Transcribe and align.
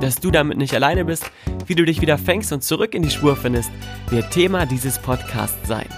Dass 0.00 0.20
du 0.20 0.30
damit 0.30 0.58
nicht 0.58 0.74
alleine 0.74 1.04
bist, 1.04 1.30
wie 1.66 1.74
du 1.74 1.84
dich 1.84 2.00
wieder 2.00 2.18
fängst 2.18 2.52
und 2.52 2.62
zurück 2.62 2.94
in 2.94 3.02
die 3.02 3.10
Spur 3.10 3.36
findest, 3.36 3.70
wird 4.10 4.30
Thema 4.30 4.64
dieses 4.64 4.98
Podcasts 4.98 5.66
sein. 5.66 5.88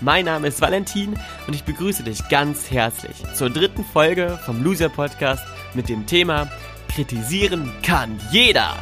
Mein 0.00 0.24
Name 0.24 0.48
ist 0.48 0.60
Valentin 0.60 1.18
und 1.46 1.54
ich 1.54 1.64
begrüße 1.64 2.02
dich 2.02 2.28
ganz 2.28 2.70
herzlich 2.70 3.16
zur 3.34 3.50
dritten 3.50 3.84
Folge 3.84 4.38
vom 4.44 4.62
Loser 4.64 4.88
Podcast 4.88 5.44
mit 5.74 5.88
dem 5.88 6.06
Thema 6.06 6.50
Kritisieren 6.88 7.70
kann 7.82 8.18
jeder. 8.30 8.74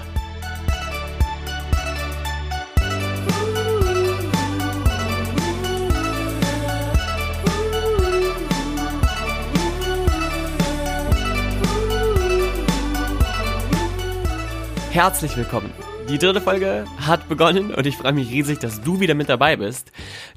Herzlich 14.93 15.35
willkommen. 15.39 15.73
Die 16.11 16.19
dritte 16.19 16.43
Folge 16.43 16.85
hat 16.99 17.27
begonnen 17.27 17.73
und 17.73 17.87
ich 17.87 17.97
freue 17.97 18.13
mich 18.13 18.31
riesig, 18.31 18.59
dass 18.59 18.83
du 18.83 19.01
wieder 19.01 19.15
mit 19.15 19.31
dabei 19.31 19.57
bist. 19.57 19.91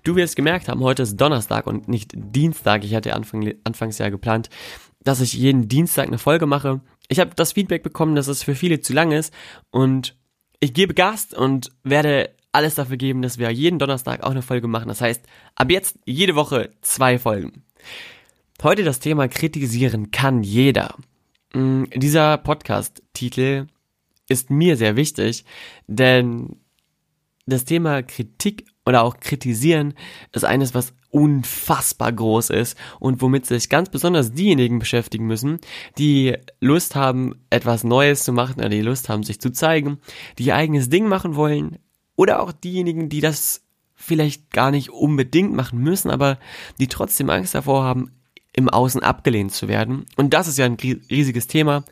Du 0.05 0.15
wirst 0.15 0.37
gemerkt 0.37 0.69
haben, 0.69 0.79
heute 0.79 1.03
ist 1.03 1.17
Donnerstag 1.17 1.67
und 1.67 1.89
nicht 1.89 2.13
Dienstag. 2.15 2.85
Ich 2.85 2.95
hatte 2.95 3.13
Anfang, 3.15 3.53
anfangs 3.65 3.97
ja 3.97 4.07
geplant, 4.07 4.49
dass 5.03 5.19
ich 5.19 5.33
jeden 5.33 5.67
Dienstag 5.67 6.07
eine 6.07 6.19
Folge 6.19 6.45
mache. 6.45 6.79
Ich 7.09 7.19
habe 7.19 7.31
das 7.35 7.51
Feedback 7.51 7.83
bekommen, 7.83 8.15
dass 8.15 8.29
es 8.29 8.43
für 8.43 8.55
viele 8.55 8.79
zu 8.79 8.93
lang 8.93 9.11
ist 9.11 9.33
und 9.71 10.15
ich 10.61 10.73
gebe 10.73 10.93
Gas 10.93 11.33
und 11.33 11.73
werde 11.83 12.29
alles 12.53 12.75
dafür 12.75 12.95
geben, 12.95 13.21
dass 13.21 13.37
wir 13.37 13.51
jeden 13.51 13.77
Donnerstag 13.77 14.23
auch 14.23 14.31
eine 14.31 14.41
Folge 14.41 14.69
machen. 14.69 14.87
Das 14.87 15.01
heißt, 15.01 15.25
ab 15.55 15.69
jetzt 15.69 15.99
jede 16.05 16.35
Woche 16.35 16.69
zwei 16.79 17.19
Folgen. 17.19 17.65
Heute 18.63 18.85
das 18.85 18.99
Thema 18.99 19.27
kritisieren 19.27 20.11
kann 20.11 20.43
jeder. 20.43 20.95
Mm, 21.53 21.83
dieser 21.93 22.37
Podcast-Titel 22.37 23.67
ist 24.27 24.49
mir 24.49 24.77
sehr 24.77 24.95
wichtig, 24.95 25.45
denn 25.87 26.57
das 27.45 27.65
Thema 27.65 28.01
Kritik 28.01 28.65
oder 28.85 29.03
auch 29.03 29.19
Kritisieren 29.19 29.93
ist 30.31 30.45
eines, 30.45 30.73
was 30.73 30.93
unfassbar 31.09 32.11
groß 32.11 32.49
ist 32.49 32.77
und 32.99 33.21
womit 33.21 33.45
sich 33.45 33.69
ganz 33.69 33.89
besonders 33.89 34.33
diejenigen 34.33 34.79
beschäftigen 34.79 35.25
müssen, 35.25 35.59
die 35.97 36.35
Lust 36.59 36.95
haben, 36.95 37.39
etwas 37.49 37.83
Neues 37.83 38.23
zu 38.23 38.33
machen 38.33 38.59
oder 38.59 38.69
die 38.69 38.81
Lust 38.81 39.07
haben, 39.07 39.23
sich 39.23 39.39
zu 39.39 39.51
zeigen, 39.51 39.99
die 40.37 40.47
ihr 40.47 40.55
eigenes 40.55 40.89
Ding 40.89 41.07
machen 41.07 41.35
wollen 41.35 41.77
oder 42.15 42.41
auch 42.41 42.51
diejenigen, 42.51 43.07
die 43.09 43.21
das 43.21 43.61
vielleicht 43.95 44.51
gar 44.51 44.71
nicht 44.71 44.89
unbedingt 44.89 45.53
machen 45.53 45.79
müssen, 45.79 46.11
aber 46.11 46.37
die 46.79 46.87
trotzdem 46.87 47.29
Angst 47.29 47.55
davor 47.55 47.83
haben, 47.83 48.11
im 48.51 48.69
Außen 48.69 49.01
abgelehnt 49.01 49.53
zu 49.53 49.67
werden. 49.67 50.05
Und 50.15 50.33
das 50.33 50.47
ist 50.47 50.57
ja 50.57 50.65
ein 50.65 50.77
riesiges 51.09 51.47
Thema. 51.47 51.83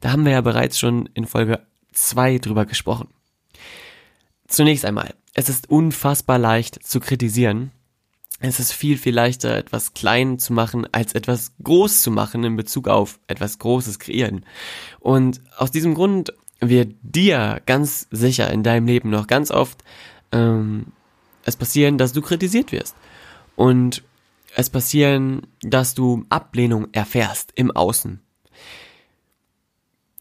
Da 0.00 0.12
haben 0.12 0.24
wir 0.24 0.32
ja 0.32 0.40
bereits 0.40 0.78
schon 0.78 1.08
in 1.14 1.26
Folge 1.26 1.60
2 1.92 2.38
drüber 2.38 2.66
gesprochen. 2.66 3.08
Zunächst 4.48 4.84
einmal, 4.84 5.14
es 5.34 5.48
ist 5.48 5.70
unfassbar 5.70 6.38
leicht 6.38 6.82
zu 6.84 7.00
kritisieren. 7.00 7.70
Es 8.40 8.58
ist 8.58 8.72
viel, 8.72 8.96
viel 8.96 9.14
leichter, 9.14 9.56
etwas 9.56 9.92
klein 9.92 10.38
zu 10.38 10.52
machen, 10.52 10.86
als 10.92 11.12
etwas 11.12 11.52
groß 11.62 12.02
zu 12.02 12.10
machen 12.10 12.42
in 12.42 12.56
Bezug 12.56 12.88
auf 12.88 13.20
etwas 13.26 13.58
Großes 13.58 13.98
kreieren. 13.98 14.46
Und 14.98 15.42
aus 15.56 15.70
diesem 15.70 15.94
Grund 15.94 16.32
wird 16.60 16.94
dir 17.02 17.60
ganz 17.66 18.06
sicher 18.10 18.50
in 18.50 18.62
deinem 18.62 18.86
Leben 18.86 19.10
noch 19.10 19.26
ganz 19.26 19.50
oft 19.50 19.84
ähm, 20.32 20.86
es 21.44 21.56
passieren, 21.56 21.98
dass 21.98 22.12
du 22.12 22.22
kritisiert 22.22 22.72
wirst. 22.72 22.96
Und 23.56 24.02
es 24.56 24.70
passieren, 24.70 25.46
dass 25.62 25.94
du 25.94 26.24
Ablehnung 26.28 26.88
erfährst 26.92 27.52
im 27.54 27.70
Außen. 27.70 28.20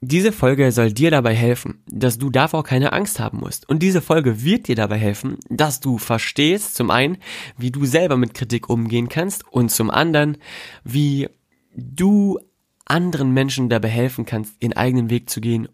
Diese 0.01 0.31
Folge 0.31 0.71
soll 0.71 0.93
dir 0.93 1.11
dabei 1.11 1.35
helfen, 1.35 1.83
dass 1.85 2.17
du 2.17 2.29
davor 2.29 2.63
keine 2.63 2.93
Angst 2.93 3.19
haben 3.19 3.39
musst. 3.39 3.67
Und 3.67 3.83
diese 3.83 4.01
Folge 4.01 4.43
wird 4.43 4.69
dir 4.69 4.75
dabei 4.75 4.97
helfen, 4.97 5.37
dass 5.49 5.81
du 5.81 5.97
verstehst, 5.97 6.75
zum 6.75 6.89
einen, 6.89 7.17
wie 7.57 7.71
du 7.71 7.85
selber 7.85 8.15
mit 8.15 8.33
Kritik 8.33 8.69
umgehen 8.69 9.09
kannst 9.09 9.45
und 9.51 9.71
zum 9.71 9.89
anderen, 9.89 10.37
wie 10.85 11.27
du 11.75 12.39
anderen 12.85 13.33
Menschen 13.33 13.67
dabei 13.67 13.89
helfen 13.89 14.25
kannst, 14.25 14.55
ihren 14.61 14.73
eigenen 14.73 15.09
Weg 15.09 15.29
zu 15.29 15.41
gehen, 15.41 15.67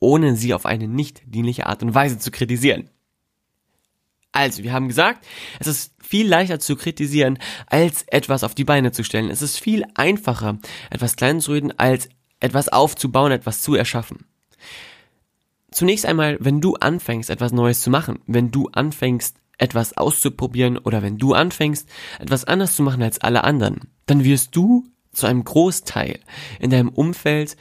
ohne 0.00 0.34
sie 0.34 0.54
auf 0.54 0.64
eine 0.64 0.88
nicht 0.88 1.22
dienliche 1.26 1.66
Art 1.66 1.82
und 1.82 1.94
Weise 1.94 2.18
zu 2.18 2.30
kritisieren. 2.30 2.88
Also, 4.32 4.62
wir 4.62 4.72
haben 4.72 4.88
gesagt, 4.88 5.26
es 5.58 5.66
ist 5.66 5.94
viel 6.00 6.28
leichter 6.28 6.58
zu 6.58 6.76
kritisieren, 6.76 7.38
als 7.66 8.04
etwas 8.08 8.44
auf 8.44 8.54
die 8.54 8.64
Beine 8.64 8.92
zu 8.92 9.02
stellen. 9.02 9.30
Es 9.30 9.42
ist 9.42 9.58
viel 9.58 9.84
einfacher, 9.94 10.58
etwas 10.90 11.16
klein 11.16 11.40
zu 11.40 11.52
reden, 11.52 11.78
als 11.78 12.08
etwas 12.40 12.68
aufzubauen, 12.68 13.32
etwas 13.32 13.62
zu 13.62 13.74
erschaffen. 13.74 14.26
Zunächst 15.70 16.06
einmal, 16.06 16.38
wenn 16.40 16.60
du 16.60 16.74
anfängst, 16.74 17.30
etwas 17.30 17.52
Neues 17.52 17.82
zu 17.82 17.90
machen, 17.90 18.20
wenn 18.26 18.50
du 18.50 18.68
anfängst, 18.72 19.36
etwas 19.58 19.96
auszuprobieren 19.96 20.78
oder 20.78 21.02
wenn 21.02 21.18
du 21.18 21.34
anfängst, 21.34 21.88
etwas 22.20 22.44
anders 22.44 22.76
zu 22.76 22.82
machen 22.82 23.02
als 23.02 23.20
alle 23.20 23.44
anderen, 23.44 23.90
dann 24.06 24.24
wirst 24.24 24.54
du 24.56 24.86
zu 25.12 25.26
einem 25.26 25.44
Großteil 25.44 26.20
in 26.60 26.70
deinem 26.70 26.88
Umfeld, 26.90 27.56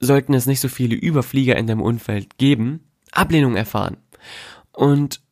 sollten 0.00 0.34
es 0.34 0.46
nicht 0.46 0.60
so 0.60 0.68
viele 0.68 0.96
Überflieger 0.96 1.56
in 1.56 1.68
deinem 1.68 1.80
Umfeld 1.80 2.38
geben, 2.38 2.90
Ablehnung 3.12 3.54
erfahren. 3.54 3.98
Und 4.72 5.22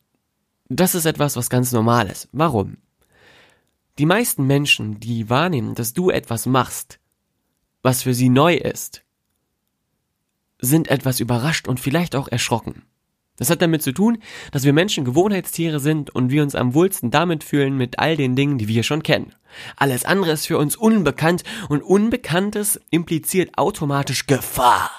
das 0.69 0.95
ist 0.95 1.05
etwas, 1.05 1.35
was 1.35 1.49
ganz 1.49 1.73
normal 1.73 2.07
ist. 2.07 2.29
Warum? 2.31 2.77
Die 3.99 4.05
meisten 4.05 4.47
Menschen, 4.47 5.01
die 5.01 5.29
wahrnehmen, 5.29 5.75
dass 5.75 5.91
du 5.93 6.09
etwas 6.09 6.45
machst, 6.45 7.00
was 7.81 8.03
für 8.03 8.13
sie 8.13 8.29
neu 8.29 8.55
ist, 8.55 9.03
sind 10.59 10.89
etwas 10.89 11.19
überrascht 11.19 11.67
und 11.67 11.79
vielleicht 11.79 12.15
auch 12.15 12.27
erschrocken. 12.27 12.83
Das 13.37 13.49
hat 13.49 13.61
damit 13.63 13.81
zu 13.81 13.91
tun, 13.91 14.19
dass 14.51 14.65
wir 14.65 14.73
Menschen 14.73 15.03
Gewohnheitstiere 15.03 15.79
sind 15.79 16.13
und 16.13 16.29
wir 16.29 16.43
uns 16.43 16.53
am 16.53 16.75
wohlsten 16.75 17.09
damit 17.09 17.43
fühlen 17.43 17.75
mit 17.75 17.97
all 17.97 18.15
den 18.15 18.35
Dingen, 18.35 18.59
die 18.59 18.67
wir 18.67 18.83
schon 18.83 19.01
kennen. 19.01 19.33
Alles 19.75 20.05
andere 20.05 20.31
ist 20.31 20.45
für 20.45 20.59
uns 20.59 20.75
unbekannt 20.75 21.43
und 21.67 21.81
Unbekanntes 21.81 22.79
impliziert 22.91 23.57
automatisch 23.57 24.27
Gefahr. 24.27 24.91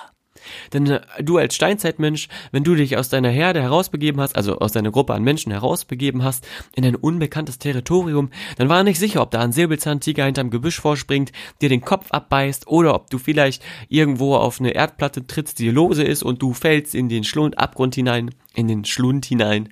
Denn 0.72 0.86
äh, 0.86 1.00
du 1.20 1.38
als 1.38 1.54
Steinzeitmensch, 1.54 2.28
wenn 2.50 2.64
du 2.64 2.74
dich 2.74 2.96
aus 2.96 3.08
deiner 3.08 3.28
Herde 3.28 3.62
herausbegeben 3.62 4.20
hast, 4.20 4.36
also 4.36 4.58
aus 4.58 4.72
deiner 4.72 4.90
Gruppe 4.90 5.14
an 5.14 5.22
Menschen 5.22 5.52
herausbegeben 5.52 6.22
hast, 6.22 6.46
in 6.74 6.84
ein 6.84 6.96
unbekanntes 6.96 7.58
Territorium, 7.58 8.30
dann 8.56 8.68
war 8.68 8.82
nicht 8.84 8.98
sicher, 8.98 9.22
ob 9.22 9.30
da 9.30 9.40
ein 9.40 9.52
Säbelzahntiger 9.52 10.24
hinterm 10.24 10.50
Gebüsch 10.50 10.80
vorspringt, 10.80 11.32
dir 11.60 11.68
den 11.68 11.82
Kopf 11.82 12.10
abbeißt 12.10 12.66
oder 12.66 12.94
ob 12.94 13.10
du 13.10 13.18
vielleicht 13.18 13.62
irgendwo 13.88 14.36
auf 14.36 14.60
eine 14.60 14.70
Erdplatte 14.70 15.26
trittst, 15.26 15.58
die 15.58 15.70
lose 15.70 16.02
ist 16.02 16.22
und 16.22 16.42
du 16.42 16.52
fällst 16.52 16.94
in 16.94 17.08
den 17.08 17.24
Schlundabgrund 17.24 17.94
hinein, 17.94 18.30
in 18.54 18.68
den 18.68 18.84
Schlund 18.84 19.24
hinein 19.24 19.68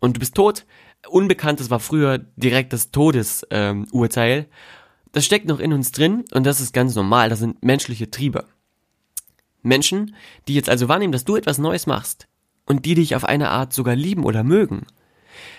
und 0.00 0.16
du 0.16 0.20
bist 0.20 0.34
tot. 0.34 0.66
Unbekanntes 1.08 1.70
war 1.70 1.80
früher 1.80 2.18
direkt 2.36 2.72
das 2.72 2.90
Todesurteil. 2.90 4.38
Ähm, 4.38 4.46
das 5.12 5.24
steckt 5.24 5.46
noch 5.46 5.60
in 5.60 5.72
uns 5.72 5.92
drin 5.92 6.24
und 6.32 6.44
das 6.44 6.60
ist 6.60 6.72
ganz 6.72 6.94
normal, 6.94 7.28
das 7.28 7.38
sind 7.38 7.62
menschliche 7.64 8.10
Triebe. 8.10 8.46
Menschen, 9.64 10.14
die 10.46 10.54
jetzt 10.54 10.68
also 10.68 10.88
wahrnehmen, 10.88 11.12
dass 11.12 11.24
du 11.24 11.36
etwas 11.36 11.58
Neues 11.58 11.86
machst 11.86 12.28
und 12.66 12.84
die 12.84 12.94
dich 12.94 13.16
auf 13.16 13.24
eine 13.24 13.50
Art 13.50 13.72
sogar 13.72 13.96
lieben 13.96 14.24
oder 14.24 14.44
mögen, 14.44 14.86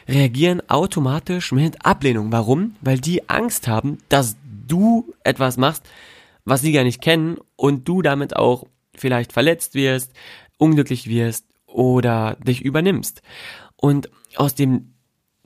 reagieren 0.07 0.61
automatisch 0.69 1.51
mit 1.51 1.85
Ablehnung. 1.85 2.31
Warum? 2.31 2.75
Weil 2.81 2.99
die 2.99 3.29
Angst 3.29 3.67
haben, 3.67 3.97
dass 4.09 4.37
du 4.67 5.13
etwas 5.23 5.57
machst, 5.57 5.83
was 6.45 6.61
sie 6.61 6.71
gar 6.71 6.83
nicht 6.83 7.01
kennen 7.01 7.37
und 7.55 7.87
du 7.87 8.01
damit 8.01 8.35
auch 8.35 8.65
vielleicht 8.95 9.33
verletzt 9.33 9.73
wirst, 9.73 10.13
unglücklich 10.57 11.09
wirst 11.09 11.45
oder 11.67 12.37
dich 12.41 12.61
übernimmst. 12.61 13.21
Und 13.75 14.09
aus 14.35 14.55
dem 14.55 14.94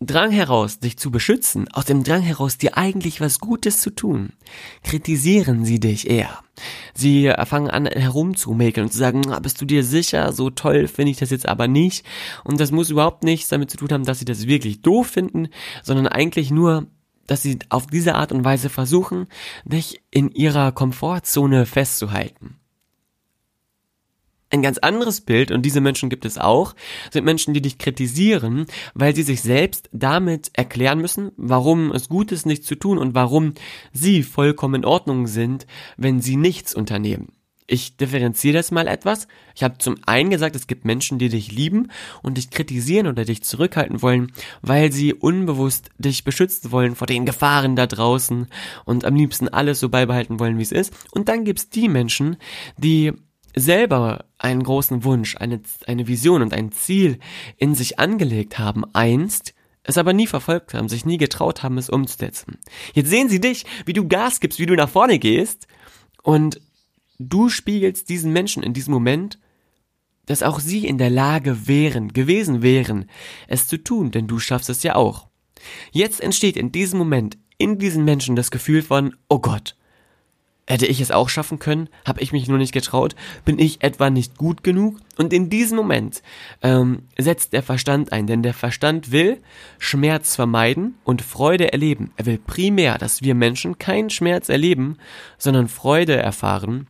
Drang 0.02 0.32
heraus, 0.32 0.80
dich 0.80 0.98
zu 0.98 1.12
beschützen, 1.12 1.68
aus 1.74 1.86
dem 1.86 2.04
Drang 2.04 2.22
heraus, 2.22 2.58
dir 2.58 2.78
eigentlich 2.78 3.20
was 3.20 3.40
Gutes 3.40 3.82
zu 3.82 3.90
tun, 3.90 4.32
kritisieren 4.84 5.66
sie 5.66 5.80
dich 5.80 6.10
eher. 6.10 6.40
Sie 6.94 7.32
fangen 7.46 7.70
an 7.70 7.86
herumzumäkeln 7.86 8.86
und 8.86 8.92
zu 8.92 8.98
sagen, 8.98 9.30
ah, 9.30 9.40
bist 9.40 9.60
du 9.60 9.66
dir 9.66 9.84
sicher, 9.84 10.32
so 10.32 10.50
toll 10.50 10.88
finde 10.88 11.12
ich 11.12 11.18
das 11.18 11.32
jetzt 11.32 11.48
aber 11.50 11.68
nicht. 11.68 12.06
Und 12.46 12.60
das 12.62 12.72
muss 12.72 12.90
überhaupt 12.90 13.24
nichts 13.24 13.50
damit 13.50 13.72
zu 13.72 13.78
tun 13.78 13.90
haben, 13.92 14.06
dass 14.06 14.20
sie 14.20 14.26
das 14.26 14.48
wirklich 14.48 14.82
doof 14.82 15.08
finden, 15.08 15.50
sondern 15.84 16.08
eigentlich 16.08 16.50
nur, 16.50 16.88
dass 17.28 17.42
sie 17.42 17.60
auf 17.68 17.88
diese 17.88 18.16
Art 18.16 18.32
und 18.32 18.46
Weise 18.46 18.70
versuchen, 18.70 19.28
dich 19.66 20.02
in 20.12 20.32
ihrer 20.32 20.72
Komfortzone 20.72 21.66
festzuhalten. 21.66 22.56
Ein 24.52 24.64
ganz 24.64 24.80
anderes 24.80 25.22
Bild, 25.22 25.52
und 25.52 25.64
diese 25.64 25.80
Menschen 25.80 26.10
gibt 26.10 26.26
es 26.26 26.40
auch, 26.40 26.74
sind 27.12 27.24
Menschen, 27.24 27.54
die 27.54 27.62
dich 27.62 27.78
kritisieren, 27.78 28.66
weil 28.96 29.16
sie 29.16 29.22
sich 29.22 29.42
selbst 29.42 29.90
damit 29.92 30.50
erklären 30.54 31.00
müssen, 31.00 31.32
warum 31.38 31.92
es 31.92 32.10
gut 32.10 32.32
ist, 32.32 32.48
nichts 32.48 32.66
zu 32.66 32.76
tun 32.76 32.98
und 32.98 33.14
warum 33.14 33.54
sie 33.94 34.24
vollkommen 34.24 34.76
in 34.76 34.86
Ordnung 34.86 35.28
sind, 35.28 35.68
wenn 35.98 36.20
sie 36.20 36.36
nichts 36.36 36.74
unternehmen. 36.74 37.34
Ich 37.68 37.98
differenziere 37.98 38.58
das 38.58 38.72
mal 38.72 38.88
etwas. 38.88 39.28
Ich 39.54 39.62
habe 39.62 39.78
zum 39.78 39.98
einen 40.08 40.32
gesagt, 40.32 40.56
es 40.56 40.66
gibt 40.66 40.86
Menschen, 40.86 41.20
die 41.20 41.30
dich 41.30 41.52
lieben 41.52 41.92
und 42.24 42.38
dich 42.40 42.50
kritisieren 42.50 43.06
oder 43.06 43.26
dich 43.26 43.44
zurückhalten 43.44 44.02
wollen, 44.02 44.32
weil 44.64 44.92
sie 44.92 45.14
unbewusst 45.14 45.92
dich 46.00 46.24
beschützen 46.24 46.72
wollen 46.72 46.96
vor 46.96 47.06
den 47.06 47.28
Gefahren 47.28 47.76
da 47.76 47.86
draußen 47.86 48.48
und 48.86 49.06
am 49.06 49.16
liebsten 49.16 49.48
alles 49.48 49.80
so 49.80 49.90
beibehalten 49.90 50.40
wollen, 50.40 50.58
wie 50.58 50.64
es 50.64 50.72
ist. 50.72 50.92
Und 51.12 51.30
dann 51.30 51.46
gibt's 51.46 51.70
die 51.70 51.90
Menschen, 51.90 52.38
die 52.78 53.14
selber 53.56 54.26
einen 54.38 54.64
großen 54.64 55.04
Wunsch, 55.04 55.36
eine, 55.38 55.62
eine 55.88 56.08
Vision 56.08 56.42
und 56.42 56.54
ein 56.54 56.72
Ziel 56.72 57.20
in 57.58 57.76
sich 57.76 58.00
angelegt 58.00 58.60
haben, 58.60 58.84
einst, 58.94 59.54
es 59.84 59.98
aber 59.98 60.14
nie 60.14 60.28
verfolgt 60.28 60.74
haben, 60.74 60.90
sich 60.90 61.06
nie 61.06 61.18
getraut 61.18 61.64
haben, 61.64 61.78
es 61.78 61.90
umzusetzen. 61.90 62.60
Jetzt 62.94 63.10
sehen 63.10 63.30
sie 63.30 63.40
dich, 63.40 63.66
wie 63.86 63.94
du 63.94 64.08
Gas 64.08 64.40
gibst, 64.40 64.60
wie 64.60 64.66
du 64.66 64.76
nach 64.76 64.90
vorne 64.90 65.20
gehst 65.20 65.68
und 66.22 66.62
du 67.18 67.50
spiegelst 67.50 68.10
diesen 68.10 68.32
Menschen 68.32 68.64
in 68.64 68.74
diesem 68.74 68.94
Moment, 68.94 69.40
dass 70.26 70.44
auch 70.44 70.60
sie 70.60 70.86
in 70.86 71.00
der 71.00 71.10
Lage 71.10 71.68
wären, 71.68 72.14
gewesen 72.14 72.62
wären, 72.62 73.10
es 73.48 73.68
zu 73.68 73.78
tun, 73.78 74.12
denn 74.12 74.28
du 74.28 74.38
schaffst 74.38 74.70
es 74.70 74.84
ja 74.84 74.96
auch. 74.96 75.28
Jetzt 75.92 76.22
entsteht 76.22 76.56
in 76.56 76.72
diesem 76.72 77.00
Moment 77.00 77.38
in 77.58 77.78
diesen 77.78 78.06
Menschen 78.06 78.36
das 78.36 78.52
Gefühl 78.52 78.82
von, 78.82 79.16
oh 79.28 79.40
Gott, 79.40 79.76
Hätte 80.70 80.86
ich 80.86 81.02
es 81.02 81.10
auch 81.10 81.30
schaffen 81.30 81.58
können? 81.58 81.90
Habe 82.06 82.22
ich 82.22 82.32
mich 82.32 82.48
nur 82.48 82.60
nicht 82.60 82.74
getraut? 82.74 83.16
Bin 83.44 83.58
ich 83.58 83.82
etwa 83.82 84.12
nicht 84.12 84.38
gut 84.38 84.64
genug? 84.64 85.00
Und 85.18 85.34
in 85.34 85.50
diesem 85.50 85.76
Moment 85.76 86.22
ähm, 86.62 87.08
setzt 87.18 87.54
der 87.54 87.64
Verstand 87.64 88.12
ein, 88.12 88.28
denn 88.28 88.44
der 88.44 88.54
Verstand 88.54 89.12
will 89.12 89.42
Schmerz 89.80 90.36
vermeiden 90.36 90.94
und 91.04 91.24
Freude 91.24 91.74
erleben. 91.74 92.12
Er 92.18 92.28
will 92.28 92.38
primär, 92.38 93.00
dass 93.00 93.24
wir 93.24 93.34
Menschen 93.34 93.80
keinen 93.80 94.12
Schmerz 94.12 94.48
erleben, 94.48 94.98
sondern 95.40 95.68
Freude 95.70 96.18
erfahren. 96.18 96.86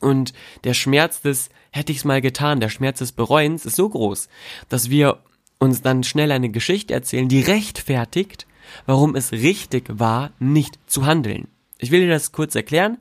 Und 0.00 0.34
der 0.64 0.74
Schmerz 0.74 1.22
des 1.22 1.48
hätte 1.70 1.92
ich's 1.92 2.04
mal 2.04 2.20
getan, 2.20 2.60
der 2.60 2.68
Schmerz 2.68 2.98
des 2.98 3.12
Bereuens 3.12 3.64
ist 3.64 3.76
so 3.76 3.88
groß, 3.88 4.28
dass 4.68 4.90
wir 4.90 5.22
uns 5.58 5.80
dann 5.80 6.04
schnell 6.04 6.30
eine 6.30 6.50
Geschichte 6.50 6.92
erzählen, 6.92 7.28
die 7.28 7.40
rechtfertigt, 7.40 8.46
warum 8.84 9.16
es 9.16 9.32
richtig 9.32 9.86
war, 9.88 10.32
nicht 10.38 10.78
zu 10.86 11.06
handeln. 11.06 11.48
Ich 11.78 11.90
will 11.90 12.00
dir 12.00 12.08
das 12.08 12.32
kurz 12.32 12.54
erklären. 12.54 12.98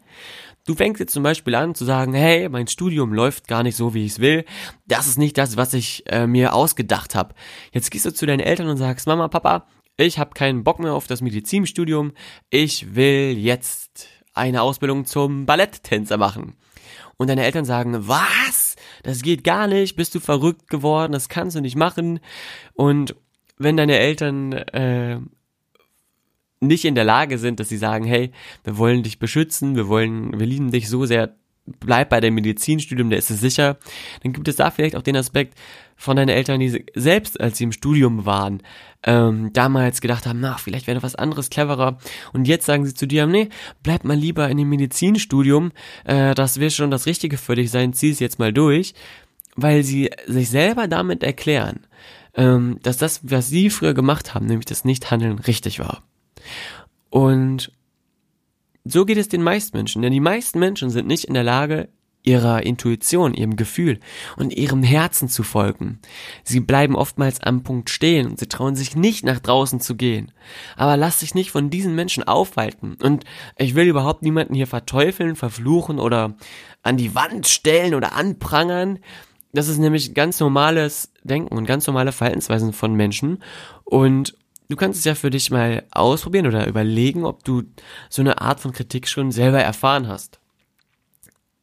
Du 0.66 0.76
fängst 0.76 1.00
jetzt 1.00 1.14
zum 1.14 1.24
Beispiel 1.24 1.56
an 1.56 1.76
zu 1.76 1.86
sagen, 1.86 2.14
hey, 2.14 2.50
mein 2.50 2.68
Studium 2.68 3.14
läuft 3.14 3.48
gar 3.48 3.64
nicht 3.64 3.78
so, 3.78 3.94
wie 3.94 4.06
ich 4.06 4.14
es 4.14 4.20
will. 4.20 4.44
Das 4.86 5.08
ist 5.08 5.18
nicht 5.18 5.38
das, 5.38 5.56
was 5.56 5.74
ich 5.74 6.04
äh, 6.08 6.28
mir 6.28 6.54
ausgedacht 6.54 7.16
habe. 7.16 7.34
Jetzt 7.72 7.90
gehst 7.90 8.06
du 8.06 8.14
zu 8.14 8.26
deinen 8.26 8.42
Eltern 8.42 8.68
und 8.68 8.78
sagst, 8.78 9.08
Mama, 9.08 9.30
Papa, 9.30 9.66
ich 9.96 10.20
habe 10.20 10.34
keinen 10.34 10.64
Bock 10.64 10.80
mehr 10.80 10.94
auf 10.94 11.08
das 11.08 11.22
Medizinstudium. 11.22 12.12
Ich 12.50 12.96
will 12.96 13.38
jetzt 13.38 14.10
eine 14.34 14.62
Ausbildung 14.62 15.06
zum 15.06 15.46
Balletttänzer 15.46 16.18
machen. 16.18 16.56
Und 17.18 17.30
deine 17.30 17.46
Eltern 17.46 17.66
sagen, 17.66 18.08
was? 18.08 18.76
Das 19.04 19.22
geht 19.22 19.44
gar 19.44 19.68
nicht, 19.68 19.96
bist 19.96 20.14
du 20.14 20.20
verrückt 20.20 20.70
geworden, 20.70 21.14
das 21.14 21.30
kannst 21.30 21.56
du 21.56 21.62
nicht 21.62 21.76
machen. 21.76 22.20
Und 22.74 23.16
wenn 23.58 23.78
deine 23.78 23.98
Eltern 23.98 24.52
äh, 24.54 25.20
nicht 26.60 26.86
in 26.86 26.96
der 26.96 27.04
Lage 27.04 27.38
sind, 27.38 27.60
dass 27.60 27.70
sie 27.70 27.78
sagen, 27.78 28.06
hey, 28.06 28.32
wir 28.64 28.78
wollen 28.78 29.04
dich 29.04 29.20
beschützen, 29.20 29.76
wir 29.76 29.88
wollen, 29.88 30.40
wir 30.40 30.48
lieben 30.48 30.72
dich 30.72 30.90
so 30.90 31.06
sehr, 31.06 31.36
bleib 31.80 32.10
bei 32.10 32.20
deinem 32.20 32.36
Medizinstudium, 32.36 33.10
der 33.10 33.20
ist 33.20 33.30
es 33.30 33.42
sicher, 33.42 33.78
dann 34.24 34.34
gibt 34.34 34.48
es 34.48 34.56
da 34.56 34.72
vielleicht 34.72 34.96
auch 34.96 35.02
den 35.02 35.18
Aspekt 35.18 35.58
von 35.96 36.16
deinen 36.16 36.30
Eltern, 36.30 36.60
die 36.60 36.86
selbst, 36.96 37.40
als 37.40 37.58
sie 37.58 37.66
im 37.66 37.72
Studium 37.72 38.26
waren, 38.26 38.62
ähm, 39.04 39.52
damals 39.54 40.02
gedacht 40.02 40.26
haben, 40.26 40.40
na, 40.40 40.58
vielleicht 40.58 40.88
wäre 40.88 40.96
noch 40.96 41.04
was 41.04 41.16
anderes 41.16 41.50
cleverer. 41.50 41.98
Und 42.34 42.48
jetzt 42.48 42.66
sagen 42.66 42.86
sie 42.86 42.94
zu 42.94 43.08
dir, 43.08 43.26
nee, 43.26 43.50
bleib 43.84 44.04
mal 44.04 44.18
lieber 44.18 44.50
in 44.50 44.58
dem 44.58 44.70
Medizinstudium, 44.70 45.72
äh, 46.06 46.34
das 46.36 46.60
wird 46.60 46.74
schon 46.74 46.92
das 46.92 47.06
Richtige 47.06 47.38
für 47.38 47.56
dich 47.56 47.72
sein, 47.72 47.94
zieh 47.94 48.12
es 48.12 48.20
jetzt 48.20 48.40
mal 48.40 48.54
durch, 48.54 48.94
weil 49.56 49.84
sie 49.84 50.12
sich 50.28 50.50
selber 50.50 50.88
damit 50.88 51.24
erklären, 51.24 51.82
ähm, 52.36 52.80
dass 52.84 52.98
das, 52.98 53.22
was 53.24 53.50
sie 53.50 53.70
früher 53.70 53.94
gemacht 53.94 54.34
haben, 54.36 54.46
nämlich 54.46 54.66
das 54.66 54.86
Nichthandeln, 54.86 55.40
richtig 55.40 55.80
war. 55.80 56.04
Und 57.10 57.72
so 58.84 59.06
geht 59.06 59.18
es 59.18 59.28
den 59.28 59.44
meisten 59.44 59.78
Menschen, 59.78 60.02
denn 60.02 60.14
die 60.14 60.20
meisten 60.20 60.60
Menschen 60.60 60.90
sind 60.90 61.08
nicht 61.08 61.26
in 61.26 61.34
der 61.34 61.44
Lage, 61.44 61.90
ihrer 62.28 62.64
Intuition, 62.64 63.34
ihrem 63.34 63.56
Gefühl 63.56 64.00
und 64.36 64.52
ihrem 64.54 64.84
Herzen 64.84 65.30
zu 65.30 65.44
folgen. 65.44 66.00
Sie 66.44 66.60
bleiben 66.60 66.96
oftmals 66.96 67.40
am 67.40 67.64
Punkt 67.64 67.90
stehen 67.90 68.28
und 68.28 68.38
sie 68.38 68.50
trauen 68.50 68.76
sich 68.76 68.98
nicht 68.98 69.24
nach 69.24 69.40
draußen 69.40 69.80
zu 69.80 69.96
gehen. 69.96 70.34
Aber 70.76 70.98
lass 70.98 71.20
dich 71.20 71.36
nicht 71.36 71.52
von 71.52 71.70
diesen 71.70 71.96
Menschen 71.96 72.26
aufhalten. 72.26 72.98
Und 73.02 73.24
ich 73.58 73.76
will 73.76 73.88
überhaupt 73.88 74.24
niemanden 74.24 74.56
hier 74.56 74.68
verteufeln, 74.68 75.38
verfluchen 75.38 76.00
oder 76.00 76.36
an 76.84 76.98
die 76.98 77.16
Wand 77.16 77.48
stellen 77.48 77.96
oder 77.96 78.14
anprangern. 78.14 79.00
Das 79.54 79.70
ist 79.70 79.78
nämlich 79.78 80.14
ganz 80.14 80.42
normales 80.42 81.14
Denken 81.24 81.58
und 81.58 81.66
ganz 81.66 81.88
normale 81.88 82.12
Verhaltensweisen 82.12 82.74
von 82.74 82.94
Menschen. 82.94 83.42
Und 83.86 84.38
du 84.70 84.76
kannst 84.76 85.00
es 85.00 85.06
ja 85.06 85.16
für 85.16 85.30
dich 85.30 85.52
mal 85.52 85.86
ausprobieren 85.92 86.48
oder 86.48 86.68
überlegen, 86.68 87.26
ob 87.26 87.44
du 87.44 87.64
so 88.10 88.22
eine 88.22 88.42
Art 88.42 88.60
von 88.60 88.72
Kritik 88.72 89.08
schon 89.08 89.32
selber 89.32 89.62
erfahren 89.62 90.08
hast. 90.08 90.40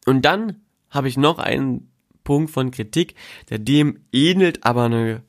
Und 0.05 0.23
dann 0.23 0.61
habe 0.89 1.07
ich 1.07 1.17
noch 1.17 1.39
einen 1.39 1.91
Punkt 2.23 2.51
von 2.51 2.71
Kritik, 2.71 3.15
der 3.49 3.59
dem 3.59 4.05
ähnelt, 4.11 4.65
aber 4.65 4.85
eine, 4.85 5.23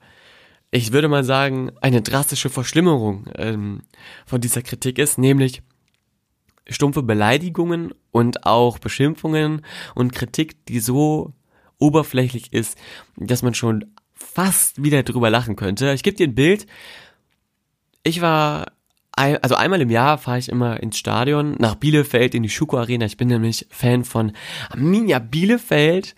ich 0.71 0.93
würde 0.93 1.09
mal 1.09 1.25
sagen, 1.25 1.73
eine 1.81 2.03
drastische 2.03 2.51
Verschlimmerung 2.51 3.29
ähm, 3.37 3.83
von 4.27 4.41
dieser 4.41 4.63
Kritik 4.63 4.99
ist, 4.99 5.19
nämlich 5.19 5.63
stumpfe 6.69 7.03
Beleidigungen 7.03 7.95
und 8.11 8.47
auch 8.47 8.79
Beschimpfungen 8.79 9.63
und 9.95 10.13
Kritik, 10.13 10.67
die 10.67 10.81
so 10.81 11.35
oberflächlich 11.79 12.53
ist, 12.53 12.79
dass 13.17 13.43
man 13.43 13.55
schon 13.55 13.85
fast 14.15 14.83
wieder 14.83 15.03
drüber 15.03 15.31
lachen 15.31 15.57
könnte. 15.57 15.93
Ich 15.93 16.03
gebe 16.03 16.17
dir 16.17 16.27
ein 16.27 16.35
Bild, 16.35 16.67
ich 18.07 18.21
war, 18.21 18.73
also 19.13 19.55
einmal 19.55 19.81
im 19.81 19.91
Jahr 19.91 20.19
fahre 20.19 20.39
ich 20.39 20.49
immer 20.49 20.83
ins 20.83 20.99
Stadion, 20.99 21.57
nach 21.59 21.75
Bielefeld 21.75 22.35
in 22.35 22.43
die 22.43 22.49
Schuko 22.49 22.79
Arena. 22.79 23.07
Ich 23.07 23.17
bin 23.17 23.29
nämlich 23.29 23.67
Fan 23.71 24.05
von 24.05 24.33
Arminia 24.71 25.19
Bielefeld. 25.19 26.15